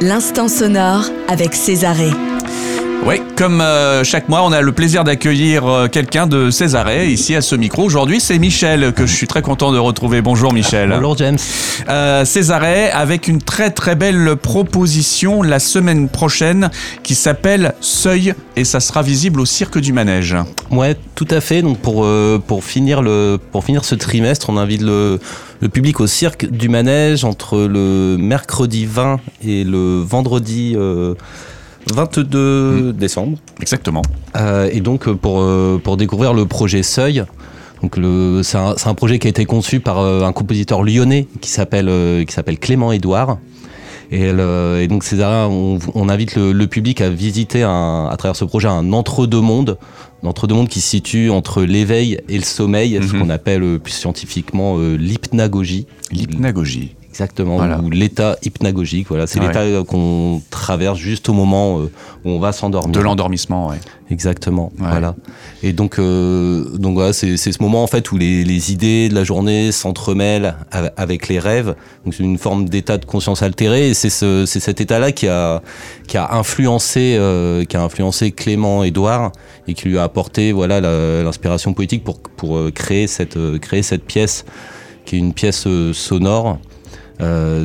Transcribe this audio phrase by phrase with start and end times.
[0.00, 2.12] L'instant sonore avec Césarée.
[3.04, 7.34] Oui, comme euh, chaque mois, on a le plaisir d'accueillir euh, quelqu'un de Césarée ici
[7.34, 7.82] à ce micro.
[7.82, 10.22] Aujourd'hui, c'est Michel que je suis très content de retrouver.
[10.22, 10.90] Bonjour Michel.
[10.90, 11.38] Bonjour James.
[11.88, 16.70] Euh, Césarée avec une très très belle proposition la semaine prochaine
[17.02, 20.36] qui s'appelle Seuil et ça sera visible au Cirque du Manège.
[20.70, 21.62] Ouais, tout à fait.
[21.62, 25.18] Donc pour, euh, pour, finir, le, pour finir ce trimestre, on invite le,
[25.60, 30.74] le public au Cirque du Manège entre le mercredi 20 et le vendredi...
[30.76, 31.14] Euh,
[31.94, 33.38] 22 décembre.
[33.60, 34.02] Exactement.
[34.36, 37.24] Euh, et donc pour, euh, pour découvrir le projet Seuil.
[37.82, 41.50] Donc le, c'est, un, projet qui a été conçu par euh, un compositeur lyonnais qui
[41.50, 41.90] s'appelle,
[42.26, 43.38] qui s'appelle Clément Édouard.
[44.10, 44.32] Et,
[44.88, 48.66] donc César, on, on invite le, le public à visiter un, à travers ce projet
[48.66, 53.20] un entre-deux-mondes, un entre-deux-mondes qui se situe entre l'éveil et le sommeil, ce Mhm.
[53.20, 55.86] qu'on appelle euh, plus scientifiquement euh, l'hypnagogie.
[56.10, 56.94] L'hypnagogie.
[57.10, 57.80] Exactement, Voilà.
[57.80, 59.08] ou l'état hypnagogique.
[59.08, 59.46] Voilà, c'est Ouais.
[59.48, 61.90] l'état qu'on traverse juste au moment euh,
[62.24, 62.92] où on va s'endormir.
[62.92, 63.78] De l'endormissement, ouais.
[64.10, 64.70] Exactement.
[64.78, 64.86] Ouais.
[64.88, 65.14] Voilà.
[65.62, 69.14] Et donc, euh, donc voilà, c'est ce moment en fait où les, les idées de
[69.14, 71.74] la journée s'entremêlent ave- avec les rêves.
[72.04, 73.88] Donc c'est une forme d'état de conscience altéré.
[73.88, 75.62] Et c'est ce, c'est cet état-là qui a
[76.06, 79.32] qui a influencé euh, qui a influencé Clément Édouard
[79.66, 84.44] et qui lui a apporté voilà l'inspiration poétique pour pour créer cette créer cette pièce
[85.04, 86.58] qui est une pièce sonore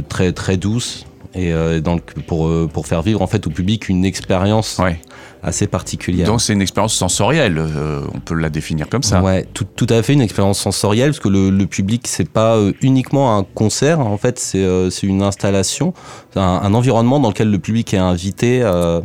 [0.09, 3.89] très très douce et euh, le, pour euh, pour faire vivre en fait au public
[3.89, 4.99] une expérience ouais.
[5.41, 6.27] assez particulière.
[6.27, 9.21] Donc c'est une expérience sensorielle, euh, on peut la définir comme ça.
[9.21, 12.55] Ouais, tout, tout à fait une expérience sensorielle parce que le, le public c'est pas
[12.55, 15.93] euh, uniquement un concert en fait c'est euh, c'est une installation,
[16.35, 19.01] un, un environnement dans lequel le public est invité euh,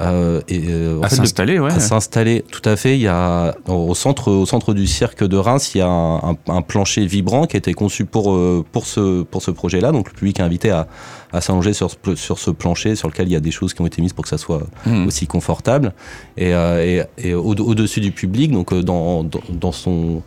[0.00, 1.72] euh, et euh, À s'installer, ouais.
[1.72, 2.44] à s'installer.
[2.50, 2.96] Tout à fait.
[2.96, 6.16] Il y a au centre au centre du cirque de Reims, il y a un,
[6.18, 9.90] un- un plancher vibrant qui a été conçu pour euh, pour ce pour ce projet-là.
[9.92, 10.86] Donc le public est invité à,
[11.32, 13.86] à s'allonger sur sur ce plancher sur lequel il y a des choses qui ont
[13.86, 15.06] été mises pour que ça soit Mhm.
[15.08, 15.92] aussi confortable.
[16.36, 20.22] Et, euh, et, et au, au-dessus du public, donc euh, dans, dans, dans son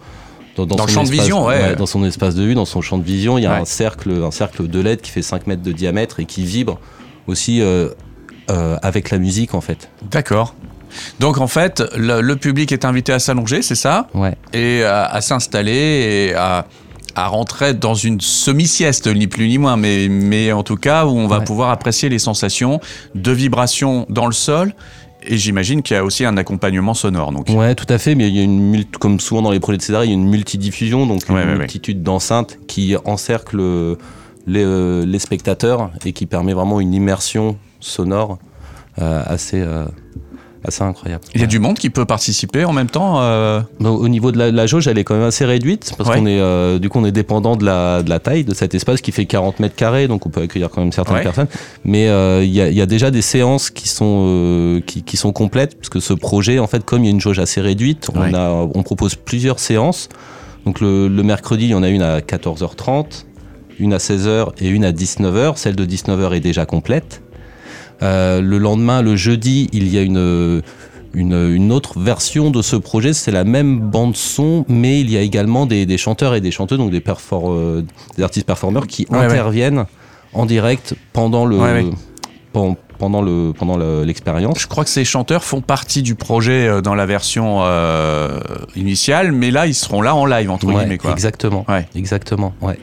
[0.57, 1.75] dans, son champ de espace- vision, ouais.
[1.78, 3.62] dans son espace de vue, dans son champ de vision, il y a Ouais.
[3.62, 6.78] un cercle, un cercle de LED qui fait 5 mètres de diamètre et qui vibre
[7.25, 7.90] aussi euh,
[8.51, 9.89] euh, avec la musique en fait.
[10.12, 10.53] D'accord.
[11.19, 14.07] Donc en fait, le, le public est invité à s'allonger, c'est ça?
[14.13, 14.35] Ouais.
[14.53, 15.72] Et à, à s'installer
[16.31, 16.66] et à,
[17.16, 21.11] à rentrer dans une semi-sieste, ni plus ni moins, mais, mais en tout cas où
[21.11, 21.45] on va Ouais.
[21.45, 22.79] pouvoir apprécier les sensations
[23.16, 24.73] de vibration dans le sol.
[25.23, 27.31] Et j'imagine qu'il y a aussi un accompagnement sonore.
[27.31, 27.47] Donc.
[27.50, 29.78] Ouais, tout à fait, mais il y a une multi- comme souvent dans les projets
[29.78, 31.57] de César, il y a une multidiffusion, donc une Ouais, ouais, ouais.
[31.59, 33.97] multitude d'enceintes qui encerclent
[34.47, 38.40] les, euh, les spectateurs et qui permet vraiment une immersion sonore
[39.02, 39.86] euh, assez, euh,
[40.64, 41.24] assez incroyable.
[41.34, 43.19] Il y a du monde qui peut participer en même temps.
[43.22, 46.09] euh, Donc, au niveau de la, la jauge, elle est quand même assez réduite parce
[46.09, 46.18] Ouais.
[46.20, 48.75] qu'on est euh, du coup on est dépendant de la, de la taille de cet
[48.75, 51.24] espace qui fait 40 mètres carrés, donc on peut accueillir quand même certaines Ouais.
[51.24, 51.47] personnes.
[51.84, 55.18] Mais euh, il y, a, il y a déjà des séances qui sont qui, qui
[55.18, 58.09] sont complètes puisque ce projet, en fait, comme il y a une jauge assez réduite,
[58.09, 58.30] Ouais.
[58.31, 60.09] on a on propose plusieurs séances.
[60.66, 63.25] Donc le, le mercredi, il y en a une à 14h30,
[63.80, 65.53] une à 16h et une à 19h.
[65.56, 67.24] Celle de 19h est déjà complète.
[68.03, 70.62] Euh, le lendemain, le jeudi, il y a une,
[71.13, 73.13] une, une autre version de ce projet.
[73.13, 76.51] C'est la même bande son, mais il y a également des, des chanteurs et des
[76.51, 77.84] chanteuses, donc des, perfor- euh,
[78.17, 79.25] des artistes performeurs qui Ouais, ouais.
[79.25, 79.85] interviennent
[80.34, 81.85] en direct pendant le Ouais, ouais.
[82.53, 84.59] pen- pendant le pendant le- l'expérience.
[84.59, 88.40] Je crois que ces chanteurs font partie du projet euh, dans la version euh,
[88.75, 90.97] initiale, mais là, ils seront là en live, entre Ouais, guillemets.
[91.00, 91.11] Quoi.
[91.11, 91.88] exactement, Ouais.
[91.95, 92.78] exactement, ouais.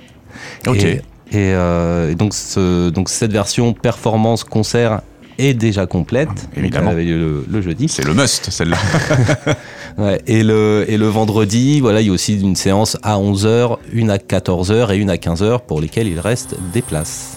[0.67, 0.83] Ok.
[0.85, 1.01] Et,
[1.33, 5.03] et, euh, et donc, ce, donc cette version performance concert
[5.39, 6.29] est déjà complète.
[6.29, 6.91] Donc, Évidemment.
[6.91, 7.89] elle avait lieu le, le jeudi.
[7.89, 8.79] C'est le must, celle-là.
[9.99, 13.79] Ouais, et, le, et le vendredi, voilà, il y a aussi une séance à 11h,
[13.93, 17.37] une à 14h et une à 15h pour lesquelles il reste des places.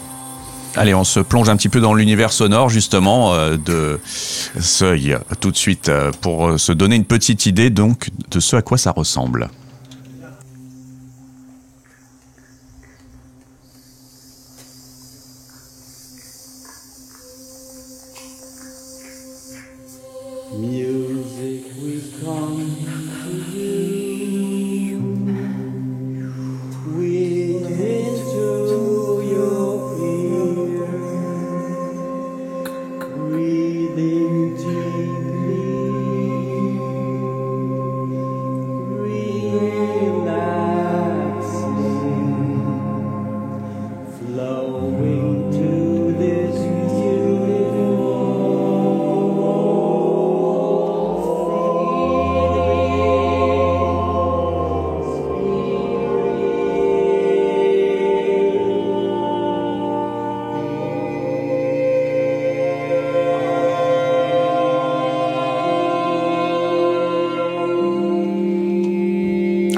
[0.75, 5.50] Allez, on se plonge un petit peu dans l'univers sonore justement euh, de Seuil tout
[5.50, 8.91] de suite euh, pour se donner une petite idée donc de ce à quoi ça
[8.91, 9.50] ressemble.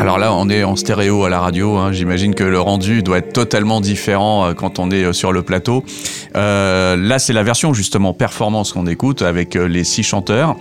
[0.03, 1.77] Alors là, on est en stéréo à la radio.
[1.77, 1.93] hein.
[1.93, 5.43] J'imagine que le rendu doit être totalement différent euh, quand on est euh, sur le
[5.43, 5.85] plateau.
[6.35, 10.57] Euh, là, c'est la version justement performance qu'on écoute avec les six chanteurs.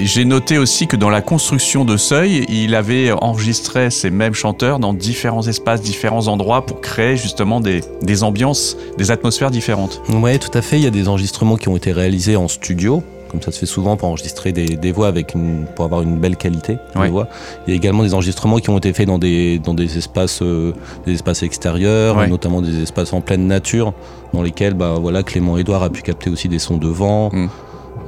[0.00, 4.78] J'ai noté aussi que dans la construction de Seuil, il avait enregistré ces mêmes chanteurs
[4.78, 10.00] dans différents espaces, différents endroits pour créer justement des, des ambiances, des atmosphères différentes.
[10.08, 10.78] Ouais, tout à fait.
[10.78, 13.66] Il y a des enregistrements qui ont été réalisés en studio, comme ça se fait
[13.66, 17.08] souvent pour enregistrer des, des voix avec une, pour avoir une belle qualité de Ouais.
[17.10, 17.28] voix.
[17.66, 20.40] Il y a également des enregistrements qui ont été faits dans des, dans des espaces,
[20.42, 20.72] euh,
[21.06, 22.26] des espaces extérieurs, Ouais.
[22.28, 23.92] notamment des espaces en pleine nature,
[24.32, 27.30] dans lesquels, bah voilà, Clément Edouard a pu capter aussi des sons de vent.
[27.32, 27.48] Mm.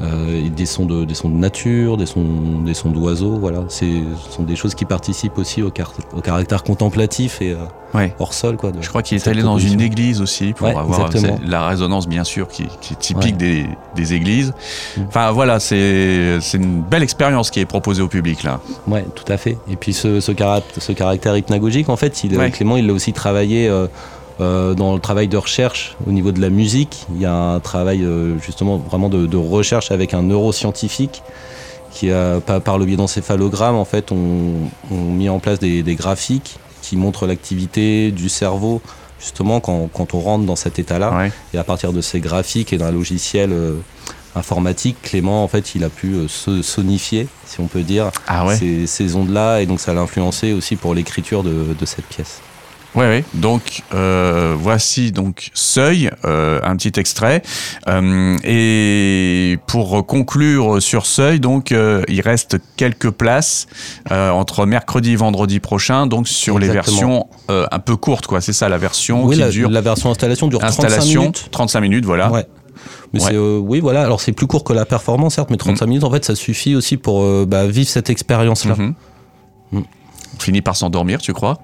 [0.02, 2.24] Euh, des sons de des sons de nature, des sons
[2.64, 3.84] des sons d'oiseaux, voilà, ce
[4.30, 7.56] sont des choses qui participent aussi au, car- au caractère contemplatif et euh,
[7.92, 8.14] Ouais.
[8.20, 8.70] hors sol quoi.
[8.70, 11.40] de- Je crois qu'il est allé dans une église aussi pour Ouais, avoir exactement.
[11.44, 13.32] la résonance bien sûr qui, qui est typique Ouais.
[13.32, 13.66] des,
[13.96, 14.54] des églises.
[14.96, 15.00] Mm.
[15.08, 18.60] Enfin voilà, c'est une belle expérience qui est proposée au public là.
[18.86, 19.58] Ouais, tout à fait.
[19.68, 22.36] Et puis ce, ce, carat- ce caractère hypnagogique, en fait, il.
[22.52, 23.86] Clément, il l'a aussi travaillé euh,
[24.40, 27.06] euh, dans le travail de recherche au niveau de la musique.
[27.14, 31.22] Il y a un travail euh, justement vraiment de, de recherche avec un neuroscientifique
[31.92, 34.52] qui a, par, le biais d'encéphalogramme, en fait, on,
[34.92, 38.80] on mis en place des, des graphiques qui montrent l'activité du cerveau
[39.20, 41.14] justement quand, quand on rentre dans cet état-là.
[41.14, 41.32] Ouais.
[41.52, 43.74] Et à partir de ces graphiques et d'un logiciel euh,
[44.34, 48.46] informatique, Clément, en fait, il a pu euh, se sonifier, si on peut dire, Ah
[48.46, 48.56] ouais.
[48.56, 52.40] ces, ces ondes-là, et donc ça l'a influencé aussi pour l'écriture de, de cette pièce.
[52.96, 53.24] Ouais, ouais.
[53.34, 57.42] Donc euh, voici donc Seuil, euh, un petit extrait.
[57.88, 63.66] Euh, et pour conclure sur Seuil, donc il reste quelques places
[64.10, 68.40] entre mercredi et vendredi prochain, donc sur les versions un peu courtes, quoi.
[68.40, 71.48] C'est ça la version oui, qui la, dure la version installation dure 35 installation minutes.
[71.50, 72.30] 35 minutes, voilà.
[72.30, 72.46] Ouais.
[73.12, 73.26] Mais Ouais.
[73.30, 76.04] c'est euh, oui voilà alors c'est plus court que la performance certes mais 35 minutes
[76.04, 78.94] en fait ça suffit aussi pour euh, bah, vivre cette expérience là Mhm.
[79.72, 79.78] Mm.
[80.36, 81.58] On finit par s'endormir, tu crois?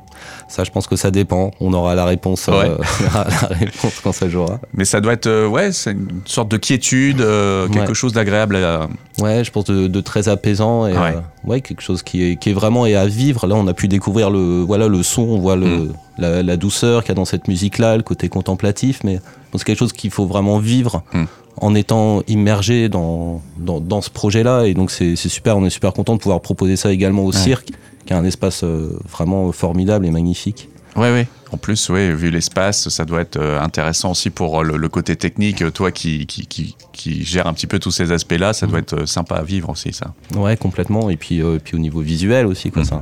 [0.48, 2.76] Ça je pense que ça dépend on aura la réponse euh,
[3.14, 6.56] la réponse quand ça jouera Mais ça doit être, euh, ouais, c'est une sorte de
[6.56, 7.94] quiétude, euh, quelque Ouais.
[7.94, 8.56] chose d'agréable.
[8.56, 11.14] à- ouais je pense de, de très apaisant et Ouais.
[11.44, 13.88] ouais quelque chose qui est, qui est vraiment et à vivre là on a pu
[13.88, 15.92] découvrir le voilà le son on voit le Mm.
[16.18, 19.20] la, la douceur qu'il y a dans cette musique là le côté contemplatif mais
[19.54, 21.24] c'est quelque chose qu'il faut vraiment vivre Mm.
[21.62, 25.64] en étant immergé dans, dans, dans ce projet là et donc c'est c'est super on
[25.64, 27.38] est super content de pouvoir proposer ça également au Ouais.
[27.38, 27.70] cirque
[28.06, 31.26] qui est un espace euh, vraiment formidable et magnifique Ouais, ouais.
[31.52, 34.88] En plus, ouais, vu l'espace, ça doit être euh, intéressant aussi pour euh, le, le
[34.88, 35.62] côté technique.
[35.62, 38.80] Euh, Toi qui, qui, qui, qui gère un petit peu tous ces aspects-là, ça doit
[38.80, 40.12] être euh, sympa à vivre aussi, ça.
[40.34, 42.86] ouais complètement et puis euh, puis au niveau visuel aussi quoi Mm.
[42.86, 43.00] c'est un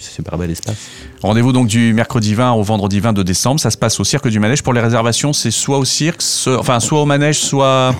[0.00, 0.76] super bel espace
[1.22, 3.58] Rendez-vous donc du mercredi 20 au vendredi 20 de décembre.
[3.60, 4.62] Ça se passe au Cirque du Manège.
[4.62, 7.94] Pour les réservations, c'est soit au cirque, soit- enfin, soit au manège, soit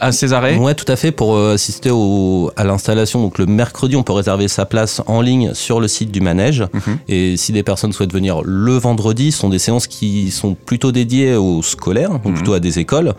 [0.00, 0.56] à Césarée.
[0.56, 1.12] Ouais, tout à fait.
[1.12, 5.20] Pour euh, assister au, à l'installation, donc le mercredi, on peut réserver sa place en
[5.20, 6.64] ligne sur le site du manège.
[6.72, 6.98] Mhm.
[7.08, 11.34] Et si des personnes souhaitent venir le vendredi, sont des séances qui sont plutôt dédiées
[11.36, 12.34] aux scolaires, donc Mhm.
[12.34, 13.14] plutôt à des écoles.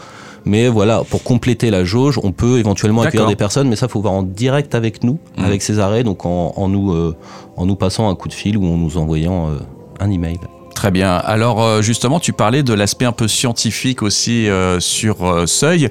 [0.45, 4.01] Mais voilà, pour compléter la jauge, on peut éventuellement accueillir des personnes, mais ça, faut
[4.01, 5.45] voir en direct avec nous, Mhm.
[5.45, 7.15] avec Césarée, donc en, en nous, euh,
[7.55, 9.59] en nous passant un coup de fil ou en nous envoyant euh,
[10.01, 10.37] un email.
[10.83, 11.15] Très bien.
[11.15, 15.87] Alors euh, justement, tu parlais de l'aspect un peu scientifique aussi euh, sur euh, Seuil.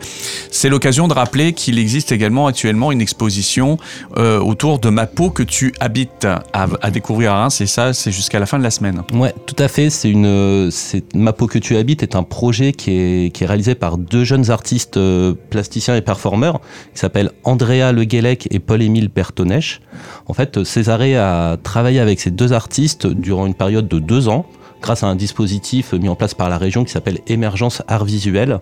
[0.51, 3.79] C'est l'occasion de rappeler qu'il existe également actuellement une exposition
[4.19, 7.63] euh, autour de ma peau que tu habites à, découvrir à Reims.
[7.63, 9.01] Et ça, c'est jusqu'à la fin de la semaine.
[9.15, 9.89] Ouais, tout à fait.
[9.89, 13.47] C'est une, c'est Ma peau que tu habites est un projet qui est, qui est
[13.47, 15.01] réalisé par deux jeunes artistes
[15.49, 16.61] plasticiens et performeurs
[16.93, 19.81] qui s'appellent Andrea Le Guélec et Paul-Émile Bertonèche.
[20.27, 24.45] En fait, Césarée a travaillé avec ces deux artistes durant une période de deux ans
[24.83, 28.61] grâce à un dispositif mis en place par la région qui s'appelle Émergence Art Visuel.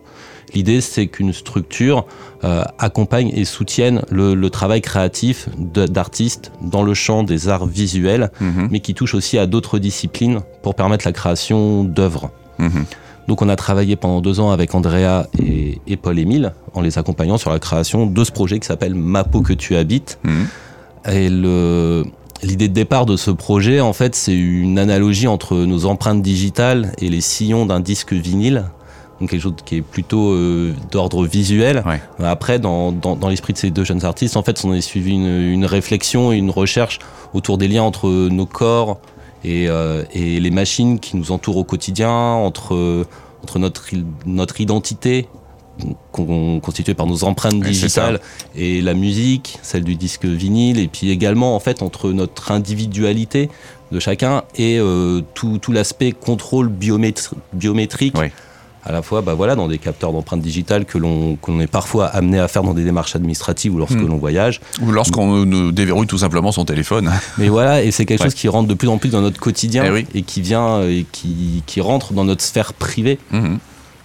[0.54, 2.06] L'idée, c'est qu'une structure
[2.44, 8.30] euh, accompagne et soutienne le, le travail créatif d'artistes dans le champ des arts visuels
[8.40, 8.68] Mhm.
[8.70, 12.30] mais qui touche aussi à d'autres disciplines pour permettre la création d'œuvres.
[12.58, 12.84] Mhm.
[13.28, 17.38] Donc on a travaillé pendant deux ans avec Andrea et, et Paul-Émile en les accompagnant
[17.38, 20.18] sur la création de ce projet qui s'appelle Ma peau que tu habites.
[20.24, 20.46] Mhm.
[21.12, 22.04] Et le,
[22.42, 26.92] l'idée de départ de ce projet, en fait, c'est une analogie entre nos empreintes digitales
[26.98, 28.66] et les sillons d'un disque vinyle.
[29.20, 31.82] Donc quelque chose qui est plutôt euh, d'ordre visuel.
[31.84, 32.00] Ouais.
[32.24, 35.12] Après, dans, dans, dans l'esprit de ces deux jeunes artistes, en fait, on a suivi
[35.12, 37.00] une, une réflexion et une recherche
[37.34, 38.98] autour des liens entre nos corps
[39.44, 43.06] et, euh, et les machines qui nous entourent au quotidien, entre,
[43.42, 43.84] entre notre,
[44.24, 45.28] notre identité
[46.12, 48.20] con- constituée par nos empreintes digitales
[48.56, 53.48] et la musique, celle du disque vinyle, et puis également en fait entre notre individualité
[53.92, 58.14] de chacun et euh, tout, tout l'aspect contrôle biométri- biométrique
[58.82, 62.06] à la fois bah, voilà, dans des capteurs d'empreintes digitales que l'on qu'on est parfois
[62.06, 64.06] amené à faire dans des démarches administratives ou lorsque Mm.
[64.06, 64.60] l'on voyage.
[64.80, 67.10] Ou lorsqu'on déverrouille tout simplement son téléphone.
[67.38, 68.26] Mais voilà, et c'est quelque Ouais.
[68.28, 70.06] chose qui rentre de plus en plus dans notre quotidien Eh oui.
[70.14, 73.18] et qui vient et qui, qui rentre dans notre sphère privée.
[73.32, 73.58] Mhm.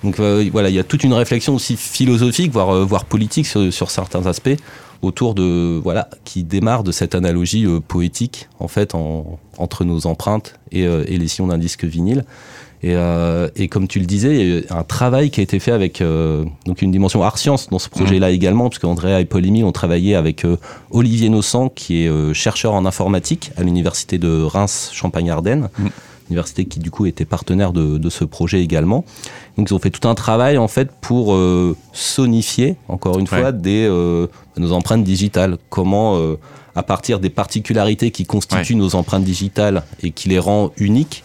[0.06, 3.48] Donc euh, voilà, il y a toute une réflexion aussi philosophique, voire, euh, voire politique
[3.48, 4.56] sur, sur certains aspects
[5.02, 10.06] autour de voilà qui démarre de cette analogie euh, poétique en fait en- entre nos
[10.08, 12.24] empreintes et, euh, et les sillons d'un disque vinyle.
[12.84, 12.94] Et,
[13.56, 15.72] et comme tu le disais, il y a eu un travail qui a été fait
[15.72, 16.04] avec
[16.68, 20.14] donc une dimension art science dans ce projet-là également, parce qu'Andrea et Émile ont travaillé
[20.14, 20.46] avec
[20.92, 25.88] Olivier Nossan, qui est chercheur en informatique à l'université de Reims Champagne-Ardenne, Mm.
[26.30, 29.06] Université qui du coup était partenaire de, de ce projet également.
[29.58, 33.52] Donc ils ont fait tout un travail en fait pour euh, sonifier, encore une fois,
[33.52, 34.28] des, euh,
[34.58, 35.58] nos empreintes digitales.
[35.70, 36.38] Comment, euh,
[36.76, 41.24] à partir des particularités qui constituent nos empreintes digitales et qui les rend uniques,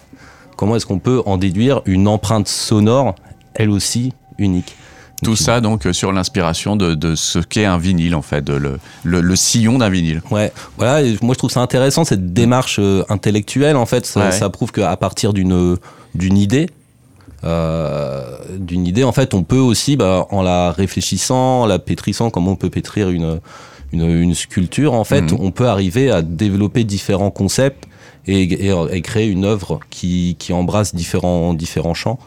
[0.56, 3.14] comment est-ce qu'on peut en déduire une empreinte sonore,
[3.54, 4.76] elle aussi unique?
[5.22, 8.54] Tout ça donc euh, sur l'inspiration de, de ce qu'est un vinyle en fait, de
[8.54, 10.22] le, le, le sillon d'un vinyle.
[10.30, 14.20] Ouais, voilà, et moi je trouve ça intéressant cette démarche euh, intellectuelle en fait, ça,
[14.26, 14.32] Ouais.
[14.32, 15.76] ça prouve qu'à partir d'une
[16.14, 16.68] d'une idée,
[17.44, 22.30] euh, d'une idée en fait, on peut aussi, bah, en la réfléchissant, en la pétrissant,
[22.30, 23.40] comme on peut pétrir une
[23.92, 25.38] une, une sculpture, en fait, Mhm.
[25.40, 27.86] on peut arriver à développer différents concepts
[28.28, 32.18] et, et- et créer une œuvre qui, qui embrasse différents différents champs.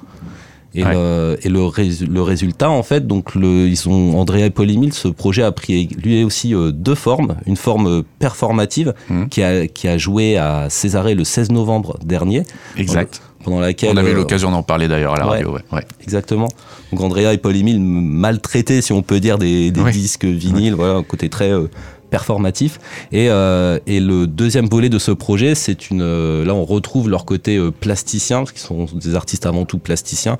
[0.75, 0.92] Et, Ouais.
[0.94, 4.72] le, et le, rés- le résultat, en fait, donc le, ils ont Andrea et Paul
[4.72, 7.36] Émile, ce projet a pris lui aussi euh, deux formes.
[7.46, 9.30] Une forme euh, performative Mhm.
[9.30, 12.44] qui, a, qui a joué à Césarée le 16 novembre dernier,
[12.75, 13.22] Exact.
[13.44, 15.32] pendant laquelle On avait euh, l'occasion d'en parler d'ailleurs à la ouais.
[15.38, 15.53] radio.
[15.53, 15.62] Ouais.
[15.72, 15.84] Ouais.
[16.01, 16.48] Exactement.
[16.92, 20.96] Donc Andrea et Paul Émile maltraités, si on peut dire, des, des disques vinyles, voilà,
[20.96, 21.68] un côté très euh,
[22.17, 22.79] performatif.
[23.12, 26.01] Et, euh, et le deuxième volet de ce projet, c'est une.
[26.03, 29.79] euh, là, on retrouve leur côté euh, plasticien, parce qu'ils sont des artistes avant tout
[29.79, 30.38] plasticiens.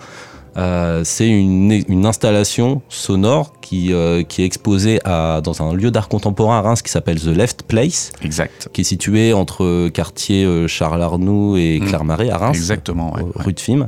[0.56, 5.90] Euh, c'est une, une installation sonore qui, euh, qui est exposée à, dans un lieu
[5.90, 8.70] d'art contemporain à Reims qui s'appelle The Left Place, Exact.
[8.72, 11.86] qui est situé entre quartier Charles Arnoux et Mm.
[11.88, 13.16] Claire-Marie à Reims Exactement.
[13.16, 13.32] ouais, ouais.
[13.46, 13.88] rue de Film.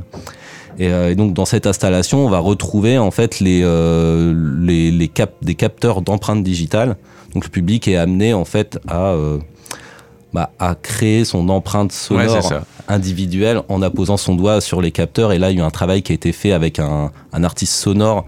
[0.80, 4.90] Et, euh, et donc dans cette installation, on va retrouver en fait les, euh, les,
[4.90, 6.96] les cap des capteurs d'empreintes digitales.
[7.34, 9.38] Donc le public est amené en fait à, euh,
[10.32, 12.26] bah, à créer son empreinte sonore
[12.88, 15.32] individuelle en apposant son doigt sur les capteurs.
[15.32, 17.44] Et là, il y a eu un travail qui a été fait avec un, un
[17.44, 18.24] artiste sonore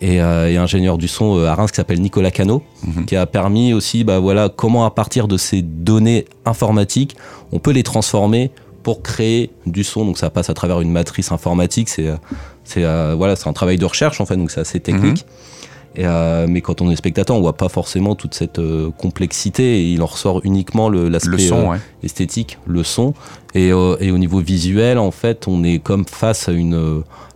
[0.00, 3.06] et, euh, et ingénieur du son euh, à Reims qui s'appelle Nicolas Cano, Mhm.
[3.06, 7.16] qui a permis aussi, bah, voilà, comment à partir de ces données informatiques,
[7.52, 8.50] on peut les transformer
[8.82, 10.04] pour créer du son.
[10.04, 11.88] Donc ça passe à travers une matrice informatique.
[11.88, 12.08] C'est
[12.64, 15.24] c'est euh, voilà, c'est un travail de recherche en fait, donc c'est assez technique.
[15.96, 19.80] Et, euh, mais quand on est spectateur, on voit pas forcément toute cette euh, complexité
[19.80, 21.78] et il en ressort uniquement l'aspect euh, ouais.
[22.02, 23.14] esthétique, le son.
[23.54, 23.72] Et, et
[24.10, 26.74] au niveau visuel, en fait, on est comme face à une.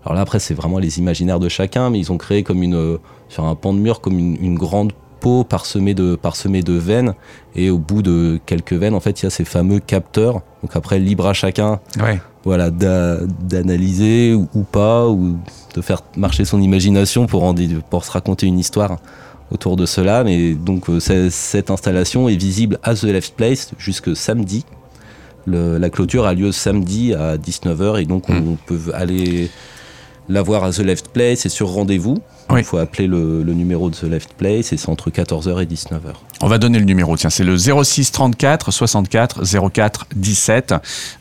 [0.05, 2.99] alors là, après, c'est vraiment les imaginaires de chacun, mais ils ont créé comme une.
[3.31, 7.15] sur un pan de mur, comme une, une grande peau parsemée de, parsemée de veines.
[7.55, 10.43] Et au bout de quelques veines, en fait, il y a ces fameux capteurs.
[10.63, 12.21] Donc après, libre à chacun Ouais.
[12.45, 15.37] Voilà, d'a- d'analyser ou, ou pas, ou
[15.75, 18.99] de faire marcher son imagination pour, en dé- pour se raconter une histoire
[19.51, 20.25] autour de cela.
[20.25, 24.65] Mais donc, euh, cette installation est visible à The Left Place jusque samedi.
[25.47, 28.57] Le- la clôture a lieu samedi à 19h et donc on Mm.
[28.67, 29.51] peut aller
[30.29, 32.19] la voir à The Left Place et sur rendez-vous.
[32.51, 32.61] Oui.
[32.61, 35.67] Il faut appeler le, le numéro de The Left Place et c'est entre 14h et
[35.67, 36.15] 19h.
[36.43, 40.75] On va donner le numéro, tiens, c'est le 06 34 64 04 17.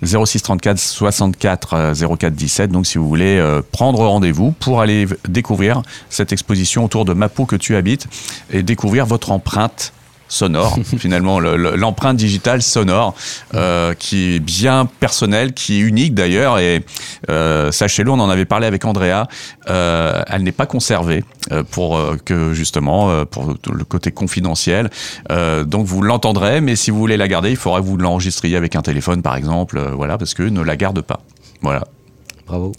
[0.04, 2.72] 06 34 64 euh, 04 17.
[2.72, 7.30] Donc, si vous voulez euh, prendre rendez-vous pour aller découvrir cette exposition autour de ma
[7.30, 8.08] peau que tu habites
[8.52, 9.94] et découvrir votre empreinte
[10.30, 13.14] sonore, finalement, le- le- l'empreinte digitale sonore,
[13.56, 16.60] euh, qui est bien personnelle, qui est unique d'ailleurs.
[16.60, 16.86] Et
[17.30, 19.28] euh, sachez-le, on en avait parlé avec Andrea,
[19.70, 24.90] euh, elle n'est pas conservée euh, pour euh, que justement, euh, pour le côté confidentiel.
[25.66, 28.76] Donc vous l'entendrez, mais si vous voulez la garder, il faudra que vous l'enregistriez avec
[28.76, 31.20] un téléphone, par exemple, voilà, parce que ne la garde pas.
[31.62, 31.84] Voilà.
[32.50, 32.72] Bravo.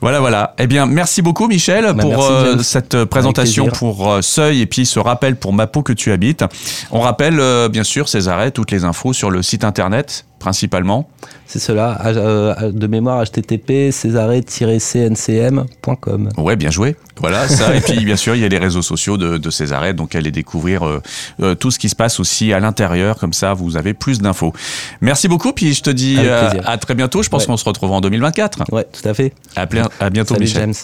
[0.00, 0.54] Voilà, voilà.
[0.58, 4.66] Eh bien, merci beaucoup, Michel, Bah, pour merci, euh, cette présentation pour euh, Seuil et
[4.66, 6.44] puis ce rappel pour ma peau que tu habites.
[6.92, 11.08] On rappelle, euh, bien sûr, ces arrêts, toutes les infos sur le site internet, principalement.
[11.46, 16.30] C'est cela, H- euh, de mémoire http césaré-cncm.com.
[16.36, 16.96] Ouais, bien joué.
[17.20, 17.76] Voilà, ça.
[17.76, 20.82] et puis, bien sûr, il y a les réseaux sociaux de, de donc allez découvrir
[20.84, 21.00] euh,
[21.40, 24.52] euh, tout ce qui se passe aussi à l'intérieur, comme ça, vous avez plus d'infos.
[25.00, 27.22] Merci beaucoup, puis je te dis euh, à très bientôt.
[27.22, 27.46] Je pense Ouais.
[27.46, 28.72] qu'on se retrouvera en 2024.
[28.72, 29.32] Ouais, tout à fait.
[29.54, 30.62] À, plein- à bientôt, Salut Michel.
[30.62, 30.74] James.